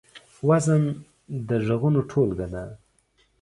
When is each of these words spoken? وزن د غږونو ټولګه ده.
وزن 0.47 0.83
د 1.47 1.49
غږونو 1.65 2.01
ټولګه 2.09 2.47
ده. 2.53 2.63